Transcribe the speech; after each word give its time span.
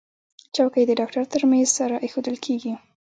چوکۍ 0.55 0.83
د 0.87 0.91
ډاکټر 0.99 1.23
تر 1.33 1.41
میز 1.51 1.69
سره 1.79 1.95
ایښودل 2.03 2.37
کېږي. 2.45 2.73